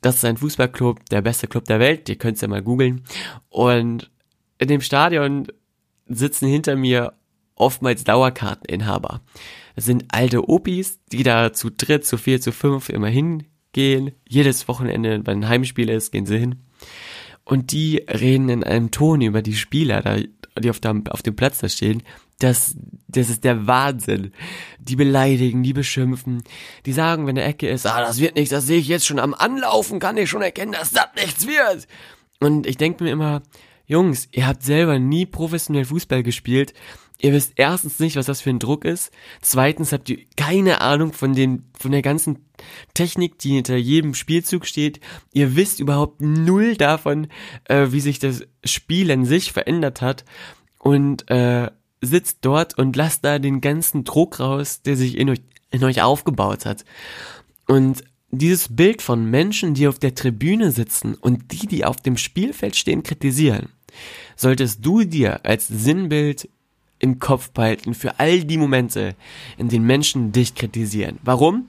Das 0.00 0.16
ist 0.16 0.24
ein 0.24 0.38
Fußballclub, 0.38 1.08
der 1.10 1.22
beste 1.22 1.46
Club 1.46 1.64
der 1.66 1.80
Welt. 1.80 2.08
Ihr 2.08 2.16
könnt 2.16 2.36
es 2.36 2.40
ja 2.40 2.48
mal 2.48 2.62
googeln. 2.62 3.02
Und 3.48 4.10
in 4.58 4.68
dem 4.68 4.80
Stadion 4.80 5.48
sitzen 6.06 6.48
hinter 6.48 6.76
mir 6.76 7.12
oftmals 7.54 8.04
Dauerkarteninhaber. 8.04 9.20
Das 9.76 9.84
sind 9.84 10.06
alte 10.08 10.48
Opis, 10.48 11.00
die 11.12 11.22
da 11.22 11.52
zu 11.52 11.70
dritt, 11.70 12.06
zu 12.06 12.16
vier, 12.16 12.40
zu 12.40 12.52
fünf 12.52 12.88
immer 12.88 13.08
hingehen. 13.08 14.12
Jedes 14.26 14.68
Wochenende, 14.68 15.20
wenn 15.24 15.40
ein 15.40 15.48
Heimspiel 15.48 15.90
ist, 15.90 16.12
gehen 16.12 16.26
sie 16.26 16.38
hin. 16.38 16.62
Und 17.44 17.72
die 17.72 18.04
reden 18.08 18.48
in 18.48 18.64
einem 18.64 18.90
Ton 18.90 19.20
über 19.20 19.42
die 19.42 19.56
Spieler. 19.56 20.02
Da 20.02 20.16
die 20.60 20.70
auf, 20.70 20.80
dem, 20.80 21.06
auf 21.08 21.22
dem 21.22 21.36
Platz 21.36 21.58
da 21.58 21.68
stehen, 21.68 22.02
das, 22.38 22.74
das 23.08 23.28
ist 23.28 23.44
der 23.44 23.66
Wahnsinn. 23.66 24.32
Die 24.78 24.96
beleidigen, 24.96 25.62
die 25.62 25.72
beschimpfen, 25.72 26.42
die 26.86 26.92
sagen, 26.92 27.26
wenn 27.26 27.34
der 27.34 27.46
Ecke 27.46 27.68
ist, 27.68 27.86
ah, 27.86 28.00
das 28.00 28.18
wird 28.20 28.34
nichts, 28.34 28.50
das 28.50 28.66
sehe 28.66 28.78
ich 28.78 28.88
jetzt 28.88 29.06
schon 29.06 29.18
am 29.18 29.34
Anlaufen, 29.34 30.00
kann 30.00 30.16
ich 30.16 30.30
schon 30.30 30.42
erkennen, 30.42 30.72
dass 30.72 30.90
das 30.90 31.08
nichts 31.16 31.46
wird. 31.46 31.86
Und 32.40 32.66
ich 32.66 32.76
denke 32.76 33.04
mir 33.04 33.10
immer, 33.10 33.42
Jungs, 33.86 34.28
ihr 34.32 34.46
habt 34.46 34.62
selber 34.62 34.98
nie 34.98 35.26
professionell 35.26 35.84
Fußball 35.84 36.22
gespielt. 36.22 36.74
Ihr 37.20 37.32
wisst 37.32 37.52
erstens 37.56 37.98
nicht, 37.98 38.16
was 38.16 38.26
das 38.26 38.40
für 38.40 38.50
ein 38.50 38.58
Druck 38.58 38.84
ist. 38.84 39.10
Zweitens 39.42 39.92
habt 39.92 40.08
ihr 40.08 40.18
keine 40.36 40.80
Ahnung 40.80 41.12
von 41.12 41.34
den, 41.34 41.70
von 41.78 41.92
der 41.92 42.02
ganzen 42.02 42.46
Technik, 42.94 43.38
die 43.38 43.54
hinter 43.54 43.76
jedem 43.76 44.14
Spielzug 44.14 44.66
steht. 44.66 45.00
Ihr 45.32 45.54
wisst 45.54 45.80
überhaupt 45.80 46.20
null 46.20 46.76
davon, 46.76 47.28
äh, 47.64 47.88
wie 47.90 48.00
sich 48.00 48.18
das 48.18 48.42
Spiel 48.64 49.10
an 49.10 49.26
sich 49.26 49.52
verändert 49.52 50.00
hat. 50.00 50.24
Und 50.78 51.30
äh, 51.30 51.70
sitzt 52.00 52.38
dort 52.40 52.78
und 52.78 52.96
lasst 52.96 53.24
da 53.24 53.38
den 53.38 53.60
ganzen 53.60 54.04
Druck 54.04 54.40
raus, 54.40 54.80
der 54.82 54.96
sich 54.96 55.18
in 55.18 55.28
euch, 55.28 55.42
in 55.70 55.84
euch 55.84 56.00
aufgebaut 56.00 56.64
hat. 56.64 56.86
Und 57.66 58.02
dieses 58.30 58.74
Bild 58.74 59.02
von 59.02 59.26
Menschen, 59.26 59.74
die 59.74 59.88
auf 59.88 59.98
der 59.98 60.14
Tribüne 60.14 60.70
sitzen 60.70 61.14
und 61.14 61.52
die, 61.52 61.66
die 61.66 61.84
auf 61.84 61.96
dem 61.96 62.16
Spielfeld 62.16 62.76
stehen, 62.76 63.02
kritisieren, 63.02 63.68
solltest 64.36 64.84
du 64.84 65.04
dir 65.04 65.44
als 65.44 65.68
Sinnbild 65.68 66.48
im 67.00 67.18
Kopf 67.18 67.50
behalten 67.50 67.94
für 67.94 68.20
all 68.20 68.44
die 68.44 68.58
Momente, 68.58 69.16
in 69.58 69.68
denen 69.68 69.86
Menschen 69.86 70.32
dich 70.32 70.54
kritisieren. 70.54 71.18
Warum? 71.22 71.66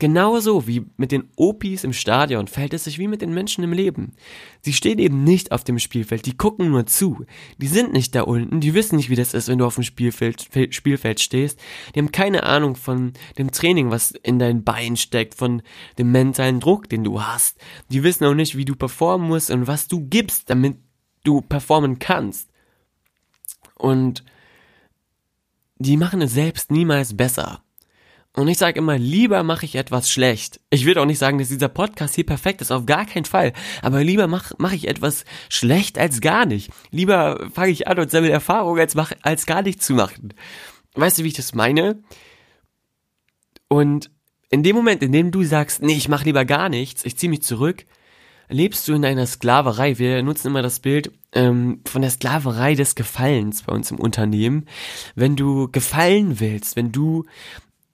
Genauso 0.00 0.66
wie 0.66 0.84
mit 0.96 1.12
den 1.12 1.30
Opis 1.36 1.84
im 1.84 1.92
Stadion 1.92 2.48
fällt 2.48 2.74
es 2.74 2.84
sich 2.84 2.98
wie 2.98 3.06
mit 3.06 3.22
den 3.22 3.32
Menschen 3.32 3.62
im 3.62 3.72
Leben. 3.72 4.12
Sie 4.60 4.72
stehen 4.72 4.98
eben 4.98 5.22
nicht 5.22 5.52
auf 5.52 5.62
dem 5.62 5.78
Spielfeld, 5.78 6.26
die 6.26 6.36
gucken 6.36 6.70
nur 6.70 6.84
zu. 6.84 7.24
Die 7.58 7.68
sind 7.68 7.92
nicht 7.92 8.12
da 8.14 8.22
unten, 8.22 8.60
die 8.60 8.74
wissen 8.74 8.96
nicht, 8.96 9.08
wie 9.08 9.14
das 9.14 9.34
ist, 9.34 9.48
wenn 9.48 9.58
du 9.58 9.64
auf 9.64 9.76
dem 9.76 9.84
Spielfeld, 9.84 10.48
Spielfeld 10.70 11.20
stehst. 11.20 11.60
Die 11.94 12.00
haben 12.00 12.10
keine 12.10 12.42
Ahnung 12.42 12.74
von 12.74 13.12
dem 13.38 13.52
Training, 13.52 13.90
was 13.90 14.10
in 14.10 14.40
deinen 14.40 14.64
Beinen 14.64 14.96
steckt, 14.96 15.36
von 15.36 15.62
dem 15.96 16.10
mentalen 16.10 16.58
Druck, 16.58 16.88
den 16.88 17.04
du 17.04 17.22
hast. 17.22 17.56
Die 17.90 18.02
wissen 18.02 18.24
auch 18.24 18.34
nicht, 18.34 18.56
wie 18.56 18.64
du 18.64 18.74
performen 18.74 19.28
musst 19.28 19.52
und 19.52 19.68
was 19.68 19.86
du 19.86 20.04
gibst, 20.06 20.50
damit 20.50 20.76
du 21.22 21.40
performen 21.40 22.00
kannst. 22.00 22.50
Und 23.74 24.24
die 25.76 25.96
machen 25.96 26.22
es 26.22 26.32
selbst 26.32 26.70
niemals 26.70 27.16
besser. 27.16 27.62
Und 28.36 28.48
ich 28.48 28.58
sage 28.58 28.78
immer, 28.78 28.98
lieber 28.98 29.44
mache 29.44 29.64
ich 29.64 29.76
etwas 29.76 30.10
schlecht. 30.10 30.60
Ich 30.70 30.86
will 30.86 30.98
auch 30.98 31.04
nicht 31.04 31.18
sagen, 31.20 31.38
dass 31.38 31.48
dieser 31.48 31.68
Podcast 31.68 32.16
hier 32.16 32.26
perfekt 32.26 32.60
ist, 32.60 32.72
auf 32.72 32.84
gar 32.84 33.06
keinen 33.06 33.26
Fall. 33.26 33.52
Aber 33.80 34.02
lieber 34.02 34.26
mache 34.26 34.54
mach 34.58 34.72
ich 34.72 34.88
etwas 34.88 35.24
schlecht 35.48 35.98
als 35.98 36.20
gar 36.20 36.44
nicht. 36.44 36.72
Lieber 36.90 37.48
fange 37.52 37.70
ich 37.70 37.86
an 37.86 37.98
und 37.98 38.10
sammle 38.10 38.30
Erfahrung, 38.30 38.78
als, 38.78 38.96
mach, 38.96 39.12
als 39.22 39.46
gar 39.46 39.62
nichts 39.62 39.86
zu 39.86 39.94
machen. 39.94 40.34
Weißt 40.94 41.18
du, 41.18 41.22
wie 41.22 41.28
ich 41.28 41.34
das 41.34 41.54
meine? 41.54 42.02
Und 43.68 44.10
in 44.50 44.64
dem 44.64 44.74
Moment, 44.74 45.02
in 45.02 45.12
dem 45.12 45.30
du 45.30 45.44
sagst, 45.44 45.82
nee, 45.82 45.94
ich 45.94 46.08
mache 46.08 46.24
lieber 46.24 46.44
gar 46.44 46.68
nichts, 46.68 47.04
ich 47.04 47.16
ziehe 47.16 47.30
mich 47.30 47.42
zurück, 47.42 47.86
lebst 48.48 48.86
du 48.88 48.94
in 48.94 49.04
einer 49.04 49.26
Sklaverei. 49.26 49.98
Wir 49.98 50.22
nutzen 50.22 50.48
immer 50.48 50.62
das 50.62 50.80
Bild 50.80 51.12
ähm, 51.32 51.80
von 51.86 52.02
der 52.02 52.10
Sklaverei 52.10 52.74
des 52.74 52.94
Gefallens 52.94 53.62
bei 53.62 53.72
uns 53.72 53.90
im 53.90 53.98
Unternehmen. 53.98 54.66
Wenn 55.14 55.36
du 55.36 55.68
gefallen 55.70 56.40
willst, 56.40 56.76
wenn 56.76 56.92
du 56.92 57.24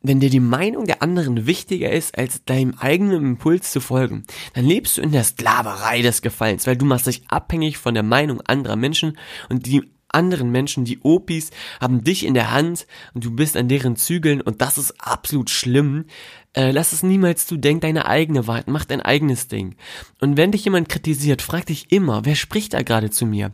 wenn 0.02 0.21
dir 0.21 0.30
die 0.30 0.40
Meinung 0.40 0.87
der 0.87 1.02
anderen 1.02 1.47
wichtiger 1.47 1.90
ist, 1.90 2.16
als 2.16 2.42
deinem 2.45 2.75
eigenen 2.78 3.23
Impuls 3.23 3.71
zu 3.71 3.80
folgen, 3.80 4.25
dann 4.54 4.64
lebst 4.64 4.97
du 4.97 5.02
in 5.02 5.12
der 5.12 5.25
Sklaverei 5.25 6.00
des 6.00 6.23
Gefallens, 6.23 6.66
weil 6.66 6.76
du 6.76 6.87
machst 6.87 7.07
dich 7.07 7.25
abhängig 7.28 7.76
von 7.76 7.92
der 7.92 8.02
Meinung 8.02 8.40
anderer 8.40 8.76
Menschen 8.76 9.19
und 9.50 9.66
die 9.66 9.83
anderen 10.12 10.50
Menschen, 10.50 10.85
die 10.85 11.00
Opis, 11.02 11.50
haben 11.80 12.02
dich 12.02 12.25
in 12.25 12.35
der 12.35 12.50
Hand 12.50 12.87
und 13.14 13.25
du 13.25 13.30
bist 13.30 13.57
an 13.57 13.69
deren 13.69 13.97
Zügeln 13.97 14.40
und 14.40 14.61
das 14.61 14.78
ist 14.78 15.00
absolut 15.00 15.50
schlimm. 15.50 16.07
Äh, 16.52 16.73
lass 16.73 16.92
es 16.92 17.02
niemals 17.02 17.47
zu, 17.47 17.57
denk 17.57 17.83
deine 17.83 18.07
eigene 18.07 18.47
Wahrheit, 18.47 18.66
mach 18.66 18.85
dein 18.85 19.00
eigenes 19.00 19.47
Ding. 19.47 19.76
Und 20.21 20.37
wenn 20.37 20.50
dich 20.50 20.64
jemand 20.64 20.88
kritisiert, 20.88 21.42
frag 21.42 21.66
dich 21.66 21.92
immer, 21.92 22.25
wer 22.25 22.35
spricht 22.35 22.75
da 22.75 22.83
gerade 22.83 23.11
zu 23.11 23.25
mir? 23.25 23.52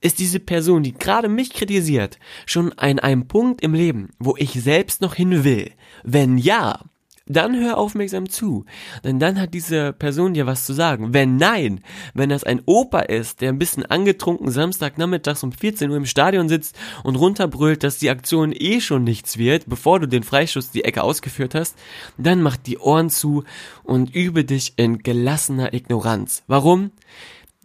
ist 0.00 0.18
diese 0.18 0.40
Person, 0.40 0.82
die 0.82 0.92
gerade 0.92 1.28
mich 1.28 1.52
kritisiert, 1.52 2.18
schon 2.46 2.72
an 2.74 2.98
einem 2.98 3.26
Punkt 3.26 3.60
im 3.62 3.74
Leben, 3.74 4.10
wo 4.18 4.36
ich 4.36 4.52
selbst 4.52 5.00
noch 5.00 5.14
hin 5.14 5.42
will? 5.42 5.72
Wenn 6.04 6.38
ja, 6.38 6.80
dann 7.26 7.58
hör 7.60 7.78
aufmerksam 7.78 8.28
zu, 8.28 8.64
denn 9.04 9.18
dann 9.18 9.40
hat 9.40 9.54
diese 9.54 9.92
Person 9.92 10.34
dir 10.34 10.46
was 10.46 10.64
zu 10.64 10.72
sagen. 10.72 11.12
Wenn 11.12 11.36
nein, 11.36 11.80
wenn 12.14 12.28
das 12.28 12.44
ein 12.44 12.62
Opa 12.66 13.00
ist, 13.00 13.40
der 13.40 13.50
ein 13.50 13.58
bisschen 13.58 13.84
angetrunken 13.84 14.50
Samstagnachmittags 14.50 15.42
um 15.42 15.52
14 15.52 15.90
Uhr 15.90 15.96
im 15.96 16.06
Stadion 16.06 16.48
sitzt 16.48 16.76
und 17.02 17.16
runterbrüllt, 17.16 17.82
dass 17.82 17.98
die 17.98 18.10
Aktion 18.10 18.52
eh 18.54 18.80
schon 18.80 19.04
nichts 19.04 19.38
wird, 19.38 19.68
bevor 19.68 20.00
du 20.00 20.06
den 20.06 20.22
Freischuss 20.22 20.70
die 20.70 20.84
Ecke 20.84 21.02
ausgeführt 21.02 21.54
hast, 21.54 21.76
dann 22.16 22.42
mach 22.42 22.56
die 22.56 22.78
Ohren 22.78 23.10
zu 23.10 23.44
und 23.82 24.14
übe 24.14 24.44
dich 24.44 24.74
in 24.76 24.98
gelassener 24.98 25.74
Ignoranz. 25.74 26.44
Warum? 26.46 26.90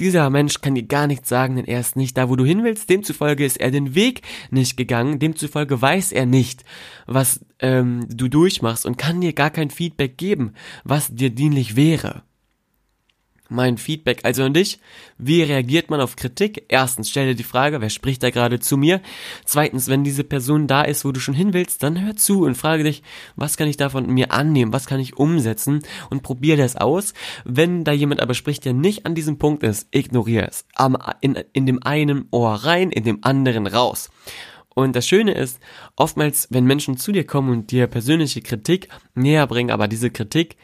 Dieser 0.02 0.32
Mensch 0.32 0.62
kann 0.62 0.74
dir 0.74 0.82
gar 0.82 1.06
nichts 1.06 1.30
sagen, 1.30 1.58
denn 1.58 1.66
er 1.66 1.80
ist 1.80 1.96
nicht 1.96 2.18
da, 2.18 2.28
wo 2.28 2.36
du 2.36 2.44
hin 2.44 2.64
willst. 2.64 2.90
Demzufolge 2.90 3.46
ist 3.46 3.62
er 3.62 3.70
den 3.70 3.94
Weg 3.94 4.24
nicht 4.50 4.76
gegangen. 4.76 5.20
Demzufolge 5.20 5.80
weiß 5.80 6.12
er 6.12 6.26
nicht, 6.26 6.66
was 7.06 7.46
ähm, 7.60 8.08
du 8.10 8.28
durchmachst 8.28 8.88
und 8.88 8.98
kann 8.98 9.22
dir 9.22 9.34
gar 9.34 9.52
kein 9.52 9.70
Feedback 9.70 10.18
geben, 10.18 10.54
was 10.84 11.14
dir 11.14 11.30
dienlich 11.30 11.76
wäre 11.76 12.24
mein 13.52 13.78
Feedback 13.78 14.22
also 14.24 14.44
an 14.44 14.54
dich. 14.54 14.80
Wie 15.18 15.44
reagiert 15.44 15.90
man 15.90 16.02
auf 16.02 16.16
Kritik? 16.16 16.66
Erstens, 16.70 17.10
stell 17.10 17.28
dir 17.28 17.36
die 17.36 17.44
Frage, 17.44 17.82
wer 17.82 17.90
spricht 17.90 18.24
da 18.24 18.30
gerade 18.30 18.60
zu 18.60 18.78
mir? 18.78 19.02
Zweitens, 19.46 19.88
wenn 19.88 20.04
diese 20.04 20.24
Person 20.24 20.68
da 20.68 20.82
ist, 20.82 21.06
wo 21.06 21.12
du 21.12 21.20
schon 21.20 21.36
hin 21.36 21.54
willst, 21.54 21.84
dann 21.84 22.04
hör 22.04 22.16
zu 22.16 22.44
und 22.44 22.56
frage 22.56 22.84
dich, 22.84 23.04
was 23.36 23.58
kann 23.58 23.68
ich 23.68 23.78
davon 23.78 24.08
mir 24.08 24.32
annehmen? 24.32 24.74
Was 24.74 24.88
kann 24.88 25.00
ich 25.00 25.18
umsetzen? 25.18 25.82
Und 26.10 26.24
probier 26.24 26.58
das 26.58 26.76
aus. 26.76 27.14
Wenn 27.44 27.84
da 27.84 27.92
jemand 27.92 28.22
aber 28.22 28.34
spricht, 28.34 28.66
der 28.66 28.74
nicht 28.74 29.06
an 29.06 29.16
diesem 29.16 29.38
Punkt 29.38 29.64
ist, 29.64 29.88
ignoriere 29.92 30.48
es. 30.48 30.66
Am, 30.76 30.98
in, 31.20 31.38
in 31.54 31.66
dem 31.66 31.84
einen 31.84 32.28
Ohr 32.32 32.54
rein, 32.54 32.90
in 32.90 33.04
dem 33.04 33.20
anderen 33.22 33.68
raus. 33.68 34.10
Und 34.74 34.96
das 34.96 35.06
Schöne 35.06 35.34
ist, 35.34 35.60
oftmals, 35.98 36.48
wenn 36.50 36.64
Menschen 36.64 36.96
zu 36.96 37.12
dir 37.12 37.26
kommen 37.26 37.50
und 37.50 37.72
dir 37.72 37.88
persönliche 37.88 38.42
Kritik 38.42 38.88
näher 39.16 39.46
bringen, 39.46 39.72
aber 39.72 39.90
diese 39.90 40.10
Kritik 40.10 40.56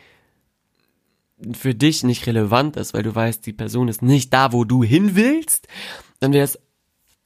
für 1.54 1.76
dich 1.76 2.04
nicht 2.04 2.26
relevant 2.28 2.78
ist, 2.78 2.94
weil 2.94 3.04
du 3.04 3.14
weißt, 3.14 3.46
die 3.46 3.54
Person 3.54 3.88
ist 3.88 4.02
nicht 4.02 4.34
da, 4.34 4.54
wo 4.54 4.64
du 4.64 4.84
hin 4.84 5.16
willst, 5.16 5.68
dann 6.20 6.34
wäre 6.34 6.46
es 6.46 6.60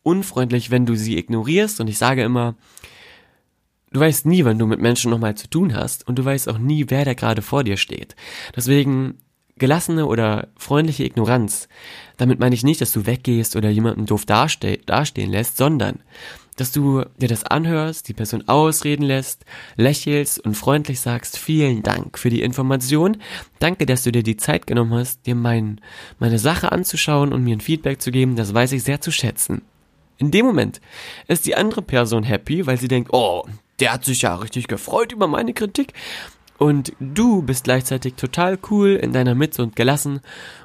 unfreundlich, 0.03 0.71
wenn 0.71 0.85
du 0.85 0.95
sie 0.95 1.17
ignorierst. 1.17 1.79
Und 1.79 1.87
ich 1.87 1.97
sage 1.97 2.23
immer, 2.23 2.55
du 3.91 3.99
weißt 3.99 4.25
nie, 4.25 4.43
wann 4.43 4.59
du 4.59 4.65
mit 4.65 4.79
Menschen 4.79 5.11
nochmal 5.11 5.35
zu 5.35 5.49
tun 5.49 5.75
hast 5.75 6.07
und 6.07 6.17
du 6.17 6.25
weißt 6.25 6.49
auch 6.49 6.57
nie, 6.57 6.85
wer 6.89 7.05
da 7.05 7.13
gerade 7.13 7.41
vor 7.41 7.63
dir 7.63 7.77
steht. 7.77 8.15
Deswegen 8.55 9.19
gelassene 9.57 10.07
oder 10.07 10.49
freundliche 10.57 11.03
Ignoranz. 11.03 11.67
Damit 12.17 12.39
meine 12.39 12.55
ich 12.55 12.63
nicht, 12.63 12.81
dass 12.81 12.91
du 12.91 13.05
weggehst 13.05 13.55
oder 13.55 13.69
jemanden 13.69 14.07
doof 14.07 14.25
daste 14.25 14.77
dastehen 14.79 15.31
lässt, 15.31 15.57
sondern 15.57 15.99
dass 16.61 16.71
du 16.71 17.03
dir 17.17 17.27
das 17.27 17.43
anhörst, 17.43 18.07
die 18.07 18.13
Person 18.13 18.47
ausreden 18.47 19.01
lässt, 19.01 19.45
lächelst 19.77 20.39
und 20.45 20.53
freundlich 20.53 20.99
sagst, 20.99 21.39
vielen 21.39 21.81
Dank 21.81 22.19
für 22.19 22.29
die 22.29 22.43
Information. 22.43 23.17
Danke, 23.57 23.87
dass 23.87 24.03
du 24.03 24.11
dir 24.11 24.21
die 24.21 24.37
Zeit 24.37 24.67
genommen 24.67 24.93
hast, 24.93 25.25
dir 25.25 25.33
mein, 25.33 25.81
meine 26.19 26.37
Sache 26.37 26.71
anzuschauen 26.71 27.33
und 27.33 27.43
mir 27.43 27.55
ein 27.55 27.61
Feedback 27.61 27.99
zu 27.99 28.11
geben. 28.11 28.35
Das 28.35 28.53
weiß 28.53 28.73
ich 28.73 28.83
sehr 28.83 29.01
zu 29.01 29.09
schätzen. 29.09 29.63
In 30.19 30.29
dem 30.29 30.45
Moment 30.45 30.81
ist 31.27 31.47
die 31.47 31.55
andere 31.55 31.81
Person 31.81 32.21
happy, 32.21 32.67
weil 32.67 32.77
sie 32.77 32.87
denkt, 32.87 33.09
oh, 33.11 33.43
der 33.79 33.93
hat 33.93 34.05
sich 34.05 34.21
ja 34.21 34.35
richtig 34.35 34.67
gefreut 34.67 35.11
über 35.11 35.25
meine 35.25 35.55
Kritik. 35.55 35.93
Und 36.59 36.93
du 36.99 37.41
bist 37.41 37.63
gleichzeitig 37.63 38.13
total 38.13 38.59
cool 38.69 38.89
in 38.89 39.13
deiner 39.13 39.33
Mitte 39.33 39.63
und 39.63 39.75
gelassen 39.75 40.21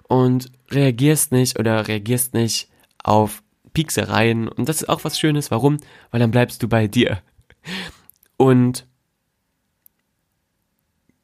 und 0.08 0.52
reagierst 0.70 1.32
nicht 1.32 1.58
oder 1.58 1.88
reagierst 1.88 2.34
nicht 2.34 2.68
auf 3.02 3.42
Pieksereien. 3.76 4.48
Und 4.48 4.70
das 4.70 4.80
ist 4.80 4.88
auch 4.88 5.04
was 5.04 5.18
Schönes. 5.18 5.50
Warum? 5.50 5.76
Weil 6.10 6.20
dann 6.20 6.30
bleibst 6.30 6.62
du 6.62 6.68
bei 6.68 6.86
dir. 6.88 7.20
Und 8.38 8.86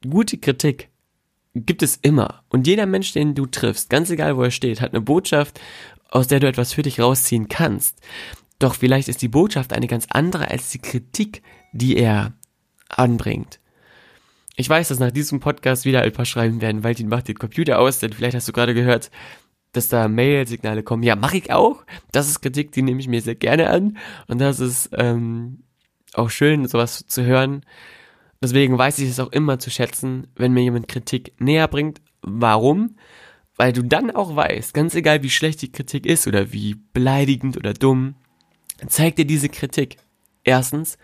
gute 0.07 0.37
Kritik 0.37 0.91
gibt 1.55 1.83
es 1.83 1.97
immer. 1.97 2.45
Und 2.51 2.67
jeder 2.67 2.85
Mensch, 2.85 3.13
den 3.13 3.35
du 3.35 3.47
triffst, 3.47 3.89
ganz 3.89 4.11
egal 4.11 4.37
wo 4.37 4.43
er 4.43 4.51
steht, 4.51 4.83
hat 4.83 4.93
eine 4.93 5.01
Botschaft, 5.01 5.63
aus 6.11 6.27
der 6.27 6.41
du 6.41 6.47
etwas 6.47 6.75
für 6.75 6.83
dich 6.83 7.01
rausziehen 7.01 7.49
kannst. 7.49 7.99
Doch 8.59 8.75
vielleicht 8.75 9.09
ist 9.09 9.23
die 9.23 9.29
Botschaft 9.29 9.73
eine 9.73 9.87
ganz 9.87 10.07
andere 10.11 10.51
als 10.51 10.69
die 10.69 10.79
Kritik, 10.79 11.43
die 11.73 11.97
er 11.97 12.35
anbringt. 12.89 13.61
Ich 14.57 14.69
weiß, 14.69 14.89
dass 14.89 14.99
nach 14.99 15.11
diesem 15.11 15.41
Podcast 15.41 15.87
wieder 15.87 16.03
ein 16.03 16.13
paar 16.13 16.27
schreiben 16.27 16.61
werden, 16.61 16.85
weil 16.85 16.95
die 16.95 17.05
macht 17.05 17.29
den 17.29 17.39
Computer 17.39 17.79
aus, 17.79 17.99
denn 17.99 18.13
vielleicht 18.13 18.37
hast 18.37 18.47
du 18.47 18.53
gerade 18.53 18.75
gehört, 18.75 19.11
dass 19.73 19.89
da 19.89 20.09
Mail-Signale 20.09 20.83
kommen. 20.83 21.03
Ja, 21.03 21.17
mache 21.17 21.39
ich 21.39 21.51
auch. 21.51 21.85
Das 22.13 22.29
ist 22.29 22.41
Kritik, 22.41 22.73
die 22.73 22.83
nehme 22.83 23.01
ich 23.01 23.09
mir 23.09 23.23
sehr 23.23 23.35
gerne 23.35 23.71
an. 23.71 23.97
Und 24.29 24.41
das 24.41 24.61
ist 24.61 24.91
ähm, 24.93 25.65
auch 26.15 26.31
schön, 26.31 26.67
sowas 26.69 27.07
zu 27.07 27.25
hören. 27.25 27.65
Deswegen 28.43 28.77
weiß 28.77 28.99
ich 28.99 29.09
es 29.09 29.21
auch 29.21 29.33
immer 29.33 29.59
zu 29.59 29.71
schätzen, 29.71 30.29
wenn 30.37 30.53
mir 30.53 30.63
jemand 30.63 30.89
Kritik 30.89 31.33
näher 31.39 31.69
bringt. 31.69 32.01
Warum? 32.23 32.97
Weil 33.57 33.73
du 33.73 33.83
dann 33.83 34.11
auch 34.11 34.35
weißt, 34.35 34.75
ganz 34.75 34.95
egal 34.95 35.23
wie 35.23 35.31
schlecht 35.31 35.63
die 35.63 35.73
Kritik 35.73 36.07
ist 36.07 36.27
oder 36.27 36.53
wie 36.53 36.77
beleidigend 36.93 37.57
oder 37.57 37.73
dumm, 37.73 38.17
zeigt 38.89 39.19
dir 39.19 39.27
diese 39.27 39.49
Kritik. 39.49 39.97
Erstens, 40.45 40.99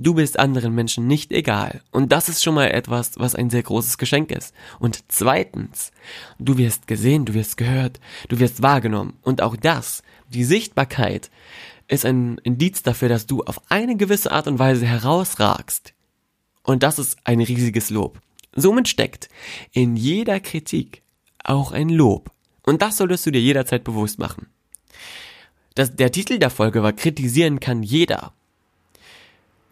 Du 0.00 0.14
bist 0.14 0.38
anderen 0.38 0.74
Menschen 0.74 1.08
nicht 1.08 1.32
egal. 1.32 1.80
Und 1.90 2.12
das 2.12 2.28
ist 2.28 2.44
schon 2.44 2.54
mal 2.54 2.70
etwas, 2.70 3.18
was 3.18 3.34
ein 3.34 3.50
sehr 3.50 3.64
großes 3.64 3.98
Geschenk 3.98 4.30
ist. 4.30 4.54
Und 4.78 5.02
zweitens, 5.08 5.90
du 6.38 6.56
wirst 6.56 6.86
gesehen, 6.86 7.24
du 7.24 7.34
wirst 7.34 7.56
gehört, 7.56 7.98
du 8.28 8.38
wirst 8.38 8.62
wahrgenommen. 8.62 9.14
Und 9.22 9.42
auch 9.42 9.56
das, 9.56 10.02
die 10.28 10.44
Sichtbarkeit, 10.44 11.30
ist 11.88 12.04
ein 12.04 12.38
Indiz 12.44 12.82
dafür, 12.82 13.08
dass 13.08 13.26
du 13.26 13.42
auf 13.42 13.60
eine 13.70 13.96
gewisse 13.96 14.30
Art 14.30 14.46
und 14.46 14.60
Weise 14.60 14.86
herausragst. 14.86 15.94
Und 16.62 16.82
das 16.84 16.98
ist 16.98 17.16
ein 17.24 17.40
riesiges 17.40 17.90
Lob. 17.90 18.20
Somit 18.54 18.88
steckt 18.88 19.28
in 19.72 19.96
jeder 19.96 20.38
Kritik 20.38 21.02
auch 21.42 21.72
ein 21.72 21.88
Lob. 21.88 22.30
Und 22.62 22.82
das 22.82 22.98
solltest 22.98 23.26
du 23.26 23.32
dir 23.32 23.40
jederzeit 23.40 23.82
bewusst 23.82 24.18
machen. 24.18 24.46
Das, 25.74 25.96
der 25.96 26.12
Titel 26.12 26.38
der 26.38 26.50
Folge 26.50 26.82
war 26.82 26.92
Kritisieren 26.92 27.58
kann 27.58 27.82
jeder. 27.82 28.32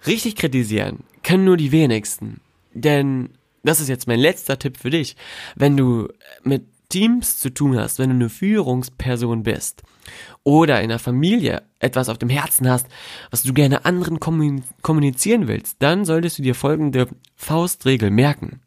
Richtig 0.06 0.36
kritisieren 0.36 1.04
können 1.22 1.44
nur 1.44 1.56
die 1.56 1.72
wenigsten. 1.72 2.40
Denn 2.72 3.30
das 3.64 3.80
ist 3.80 3.88
jetzt 3.88 4.06
mein 4.06 4.20
letzter 4.20 4.58
Tipp 4.58 4.76
für 4.76 4.90
dich. 4.90 5.16
Wenn 5.56 5.76
du 5.76 6.08
mit 6.44 6.66
Teams 6.88 7.38
zu 7.38 7.52
tun 7.52 7.78
hast, 7.78 7.98
wenn 7.98 8.10
du 8.10 8.14
eine 8.14 8.28
Führungsperson 8.28 9.42
bist 9.42 9.82
oder 10.44 10.80
in 10.82 10.88
der 10.88 11.00
Familie 11.00 11.64
etwas 11.80 12.08
auf 12.08 12.18
dem 12.18 12.28
Herzen 12.28 12.70
hast, 12.70 12.86
was 13.30 13.42
du 13.42 13.52
gerne 13.52 13.84
anderen 13.84 14.20
kommunizieren 14.20 15.48
willst, 15.48 15.76
dann 15.80 16.04
solltest 16.04 16.38
du 16.38 16.42
dir 16.42 16.54
folgende 16.54 17.08
Faustregel 17.34 18.10
merken. 18.10 18.60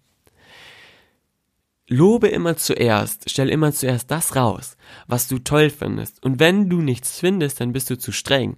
lobe 1.87 2.27
immer 2.27 2.55
zuerst, 2.55 3.29
stell 3.29 3.49
immer 3.49 3.71
zuerst 3.73 4.11
das 4.11 4.35
raus, 4.35 4.77
was 5.07 5.27
du 5.27 5.39
toll 5.39 5.69
findest. 5.69 6.23
Und 6.23 6.39
wenn 6.39 6.69
du 6.69 6.81
nichts 6.81 7.19
findest, 7.19 7.61
dann 7.61 7.73
bist 7.73 7.89
du 7.89 7.97
zu 7.97 8.11
streng. 8.11 8.57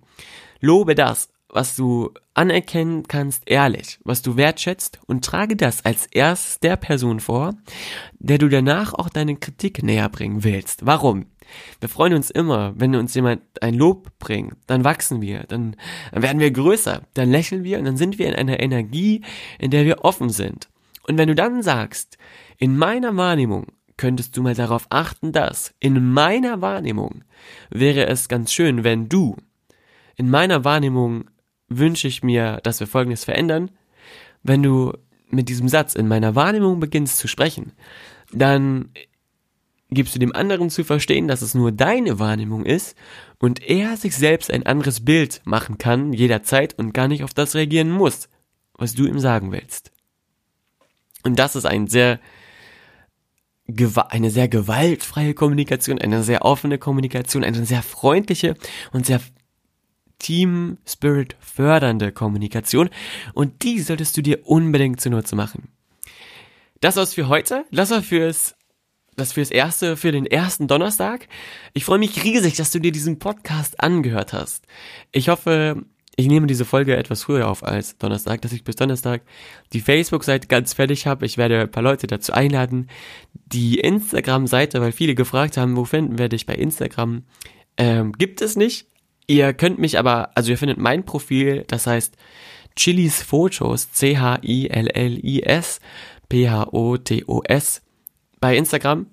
Lobe 0.59 0.95
das, 0.95 1.29
was 1.47 1.75
du 1.75 2.11
anerkennen 2.41 3.07
kannst, 3.07 3.43
ehrlich, 3.45 3.99
was 4.03 4.23
du 4.23 4.35
wertschätzt 4.35 4.99
und 5.05 5.23
trage 5.23 5.55
das 5.55 5.85
als 5.85 6.07
erstes 6.07 6.59
der 6.59 6.75
Person 6.75 7.19
vor, 7.19 7.53
der 8.17 8.39
du 8.39 8.49
danach 8.49 8.95
auch 8.95 9.09
deine 9.09 9.35
Kritik 9.35 9.83
näher 9.83 10.09
bringen 10.09 10.43
willst. 10.43 10.83
Warum? 10.87 11.27
Wir 11.79 11.87
freuen 11.87 12.15
uns 12.15 12.31
immer, 12.31 12.73
wenn 12.75 12.95
uns 12.95 13.13
jemand 13.13 13.43
ein 13.61 13.75
Lob 13.75 14.17
bringt, 14.17 14.55
dann 14.65 14.83
wachsen 14.83 15.21
wir, 15.21 15.43
dann, 15.49 15.75
dann 16.11 16.23
werden 16.23 16.39
wir 16.39 16.49
größer, 16.49 17.03
dann 17.13 17.29
lächeln 17.29 17.63
wir 17.63 17.77
und 17.77 17.85
dann 17.85 17.97
sind 17.97 18.17
wir 18.17 18.27
in 18.27 18.33
einer 18.33 18.59
Energie, 18.59 19.21
in 19.59 19.69
der 19.69 19.85
wir 19.85 20.03
offen 20.03 20.29
sind. 20.29 20.67
Und 21.07 21.19
wenn 21.19 21.27
du 21.27 21.35
dann 21.35 21.61
sagst, 21.61 22.17
in 22.57 22.75
meiner 22.75 23.15
Wahrnehmung 23.17 23.67
könntest 23.97 24.35
du 24.35 24.41
mal 24.41 24.55
darauf 24.55 24.87
achten, 24.89 25.31
dass 25.31 25.75
in 25.79 26.11
meiner 26.11 26.59
Wahrnehmung 26.61 27.23
wäre 27.69 28.07
es 28.07 28.29
ganz 28.29 28.51
schön, 28.51 28.83
wenn 28.83 29.09
du 29.09 29.35
in 30.15 30.29
meiner 30.29 30.63
Wahrnehmung 30.63 31.25
wünsche 31.77 32.07
ich 32.07 32.23
mir, 32.23 32.59
dass 32.63 32.79
wir 32.79 32.87
Folgendes 32.87 33.23
verändern. 33.23 33.71
Wenn 34.43 34.63
du 34.63 34.93
mit 35.29 35.49
diesem 35.49 35.67
Satz 35.67 35.95
in 35.95 36.07
meiner 36.07 36.35
Wahrnehmung 36.35 36.79
beginnst 36.79 37.17
zu 37.17 37.27
sprechen, 37.27 37.73
dann 38.31 38.89
gibst 39.89 40.15
du 40.15 40.19
dem 40.19 40.33
anderen 40.33 40.69
zu 40.69 40.83
verstehen, 40.83 41.27
dass 41.27 41.41
es 41.41 41.53
nur 41.53 41.71
deine 41.71 42.17
Wahrnehmung 42.19 42.65
ist 42.65 42.95
und 43.39 43.61
er 43.61 43.97
sich 43.97 44.15
selbst 44.15 44.51
ein 44.51 44.65
anderes 44.65 45.03
Bild 45.03 45.41
machen 45.43 45.77
kann 45.77 46.13
jederzeit 46.13 46.77
und 46.77 46.93
gar 46.93 47.07
nicht 47.07 47.23
auf 47.23 47.33
das 47.33 47.55
reagieren 47.55 47.89
muss, 47.89 48.29
was 48.73 48.93
du 48.93 49.05
ihm 49.05 49.19
sagen 49.19 49.51
willst. 49.51 49.91
Und 51.23 51.37
das 51.39 51.55
ist 51.55 51.65
ein 51.65 51.87
sehr 51.87 52.19
eine 54.09 54.31
sehr 54.31 54.49
gewaltfreie 54.49 55.33
Kommunikation, 55.33 55.99
eine 55.99 56.23
sehr 56.23 56.43
offene 56.43 56.77
Kommunikation, 56.77 57.43
eine 57.43 57.65
sehr 57.65 57.81
freundliche 57.81 58.55
und 58.91 59.05
sehr 59.05 59.21
Team 60.21 60.77
Spirit 60.85 61.35
fördernde 61.39 62.11
Kommunikation 62.11 62.89
und 63.33 63.63
die 63.63 63.79
solltest 63.79 64.15
du 64.15 64.21
dir 64.21 64.47
unbedingt 64.47 65.01
zunutze 65.01 65.35
machen. 65.35 65.69
Das 66.79 66.95
war's 66.95 67.13
für 67.13 67.27
heute. 67.27 67.65
Das 67.71 67.89
war 67.91 68.01
fürs 68.01 68.55
das 69.17 69.33
fürs 69.33 69.51
erste, 69.51 69.97
für 69.97 70.11
den 70.11 70.25
ersten 70.25 70.67
Donnerstag. 70.67 71.27
Ich 71.73 71.85
freue 71.85 71.99
mich 71.99 72.23
riesig, 72.23 72.55
dass 72.55 72.71
du 72.71 72.79
dir 72.79 72.91
diesen 72.91 73.19
Podcast 73.19 73.79
angehört 73.79 74.31
hast. 74.31 74.65
Ich 75.11 75.27
hoffe, 75.27 75.83
ich 76.15 76.27
nehme 76.27 76.47
diese 76.47 76.65
Folge 76.65 76.95
etwas 76.95 77.23
früher 77.23 77.49
auf 77.49 77.63
als 77.63 77.97
Donnerstag, 77.97 78.41
dass 78.41 78.53
ich 78.53 78.63
bis 78.63 78.77
Donnerstag 78.77 79.21
die 79.73 79.81
Facebook-Seite 79.81 80.47
ganz 80.47 80.73
fertig 80.73 81.07
habe. 81.07 81.25
Ich 81.25 81.37
werde 81.37 81.59
ein 81.59 81.71
paar 81.71 81.83
Leute 81.83 82.07
dazu 82.07 82.31
einladen. 82.31 82.89
Die 83.33 83.79
Instagram-Seite, 83.79 84.81
weil 84.81 84.91
viele 84.91 85.13
gefragt 85.13 85.57
haben, 85.57 85.75
wo 85.75 85.83
finden 85.83 86.17
wir 86.17 86.29
dich 86.29 86.45
bei 86.45 86.55
Instagram, 86.55 87.23
ähm, 87.77 88.13
gibt 88.13 88.41
es 88.41 88.55
nicht. 88.55 88.87
Ihr 89.31 89.53
könnt 89.53 89.79
mich 89.79 89.97
aber, 89.97 90.31
also 90.35 90.51
ihr 90.51 90.57
findet 90.57 90.77
mein 90.77 91.05
Profil, 91.05 91.63
das 91.67 91.87
heißt 91.87 92.17
Chilis 92.75 93.23
Fotos, 93.23 93.89
C-H-I-L-L-I-S, 93.93 95.79
P-H-O-T-O-S 96.27 97.81
bei 98.41 98.57
Instagram. 98.57 99.07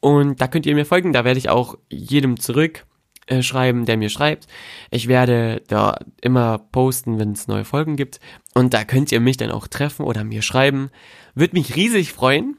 Und 0.00 0.40
da 0.40 0.48
könnt 0.48 0.66
ihr 0.66 0.74
mir 0.74 0.84
folgen, 0.84 1.12
da 1.12 1.24
werde 1.24 1.38
ich 1.38 1.48
auch 1.48 1.78
jedem 1.88 2.40
zurück 2.40 2.86
äh, 3.28 3.40
schreiben, 3.42 3.84
der 3.84 3.96
mir 3.98 4.08
schreibt. 4.08 4.48
Ich 4.90 5.06
werde 5.06 5.62
da 5.68 5.96
immer 6.20 6.58
posten, 6.58 7.20
wenn 7.20 7.30
es 7.30 7.46
neue 7.46 7.64
Folgen 7.64 7.94
gibt. 7.94 8.18
Und 8.54 8.74
da 8.74 8.82
könnt 8.82 9.12
ihr 9.12 9.20
mich 9.20 9.36
dann 9.36 9.52
auch 9.52 9.68
treffen 9.68 10.04
oder 10.04 10.24
mir 10.24 10.42
schreiben. 10.42 10.90
Würde 11.36 11.54
mich 11.56 11.76
riesig 11.76 12.12
freuen. 12.12 12.58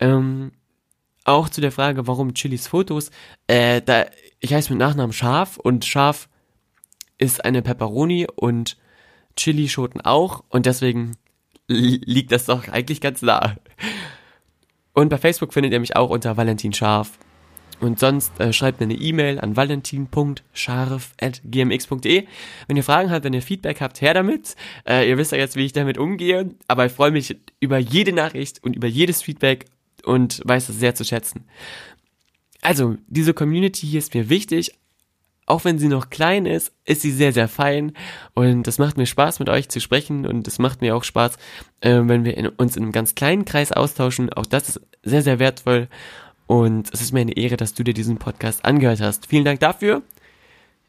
Ähm, 0.00 0.52
auch 1.24 1.48
zu 1.48 1.62
der 1.62 1.72
Frage, 1.72 2.06
warum 2.06 2.34
Chilis 2.34 2.66
Fotos. 2.66 3.10
Äh, 3.46 3.80
da, 3.80 4.04
ich 4.38 4.52
heiße 4.52 4.70
mit 4.70 4.80
Nachnamen 4.80 5.14
Schaf 5.14 5.56
und 5.56 5.86
Schaf 5.86 6.28
ist 7.18 7.44
eine 7.44 7.62
Pepperoni 7.62 8.26
und 8.34 8.76
Chili-Schoten 9.36 10.00
auch 10.00 10.42
und 10.48 10.66
deswegen 10.66 11.16
liegt 11.68 12.32
das 12.32 12.46
doch 12.46 12.68
eigentlich 12.68 13.00
ganz 13.00 13.22
nah. 13.22 13.56
Und 14.92 15.08
bei 15.08 15.18
Facebook 15.18 15.54
findet 15.54 15.72
ihr 15.72 15.80
mich 15.80 15.96
auch 15.96 16.10
unter 16.10 16.36
Valentin 16.36 16.72
Scharf. 16.72 17.18
Und 17.80 17.98
sonst 17.98 18.38
äh, 18.38 18.52
schreibt 18.52 18.78
mir 18.78 18.84
eine 18.84 18.94
E-Mail 18.94 19.40
an 19.40 19.56
valentin.scharf.gmx.de. 19.56 22.26
Wenn 22.68 22.76
ihr 22.76 22.84
Fragen 22.84 23.10
habt, 23.10 23.24
wenn 23.24 23.32
ihr 23.32 23.42
Feedback 23.42 23.80
habt, 23.80 24.00
her 24.00 24.14
damit. 24.14 24.54
Äh, 24.86 25.08
ihr 25.08 25.18
wisst 25.18 25.32
ja 25.32 25.38
jetzt, 25.38 25.56
wie 25.56 25.64
ich 25.64 25.72
damit 25.72 25.98
umgehe. 25.98 26.54
Aber 26.68 26.86
ich 26.86 26.92
freue 26.92 27.10
mich 27.10 27.36
über 27.58 27.78
jede 27.78 28.12
Nachricht 28.12 28.62
und 28.62 28.76
über 28.76 28.86
jedes 28.86 29.22
Feedback 29.22 29.64
und 30.04 30.42
weiß 30.44 30.68
das 30.68 30.78
sehr 30.78 30.94
zu 30.94 31.04
schätzen. 31.04 31.48
Also, 32.60 32.94
diese 33.08 33.34
Community 33.34 33.84
hier 33.84 33.98
ist 33.98 34.14
mir 34.14 34.28
wichtig, 34.28 34.78
auch 35.46 35.64
wenn 35.64 35.78
sie 35.78 35.88
noch 35.88 36.10
klein 36.10 36.46
ist, 36.46 36.72
ist 36.84 37.02
sie 37.02 37.10
sehr, 37.10 37.32
sehr 37.32 37.48
fein 37.48 37.92
und 38.34 38.66
es 38.68 38.78
macht 38.78 38.96
mir 38.96 39.06
Spaß, 39.06 39.40
mit 39.40 39.48
euch 39.48 39.68
zu 39.68 39.80
sprechen 39.80 40.26
und 40.26 40.46
es 40.46 40.58
macht 40.58 40.80
mir 40.80 40.96
auch 40.96 41.04
Spaß, 41.04 41.36
äh, 41.80 42.00
wenn 42.04 42.24
wir 42.24 42.36
in, 42.36 42.48
uns 42.48 42.76
in 42.76 42.84
einem 42.84 42.92
ganz 42.92 43.14
kleinen 43.14 43.44
Kreis 43.44 43.72
austauschen. 43.72 44.32
Auch 44.32 44.46
das 44.46 44.70
ist 44.70 44.80
sehr, 45.02 45.22
sehr 45.22 45.38
wertvoll 45.38 45.88
und 46.46 46.92
es 46.92 47.00
ist 47.00 47.12
mir 47.12 47.20
eine 47.20 47.36
Ehre, 47.36 47.56
dass 47.56 47.74
du 47.74 47.82
dir 47.82 47.94
diesen 47.94 48.18
Podcast 48.18 48.64
angehört 48.64 49.00
hast. 49.00 49.26
Vielen 49.26 49.44
Dank 49.44 49.60
dafür. 49.60 50.02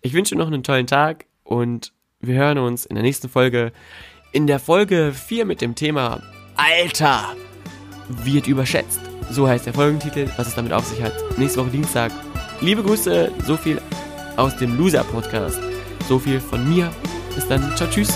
Ich 0.01 0.13
wünsche 0.13 0.35
noch 0.35 0.47
einen 0.47 0.63
tollen 0.63 0.87
Tag 0.87 1.25
und 1.43 1.93
wir 2.19 2.35
hören 2.35 2.57
uns 2.57 2.85
in 2.85 2.95
der 2.95 3.03
nächsten 3.03 3.29
Folge. 3.29 3.71
In 4.31 4.47
der 4.47 4.59
Folge 4.59 5.13
4 5.13 5.45
mit 5.45 5.61
dem 5.61 5.75
Thema 5.75 6.21
Alter 6.55 7.35
wird 8.07 8.47
überschätzt. 8.47 9.01
So 9.29 9.47
heißt 9.47 9.65
der 9.65 9.73
Folgentitel, 9.73 10.29
was 10.37 10.47
es 10.47 10.55
damit 10.55 10.73
auf 10.73 10.85
sich 10.85 11.01
hat. 11.01 11.13
Nächste 11.37 11.61
Woche 11.61 11.71
Dienstag. 11.71 12.11
Liebe 12.61 12.83
Grüße, 12.83 13.31
so 13.45 13.57
viel 13.57 13.81
aus 14.37 14.55
dem 14.57 14.77
Loser 14.77 15.03
Podcast. 15.03 15.59
So 16.07 16.19
viel 16.19 16.39
von 16.39 16.67
mir. 16.69 16.91
Bis 17.35 17.47
dann. 17.47 17.75
Ciao, 17.75 17.89
tschüss. 17.89 18.13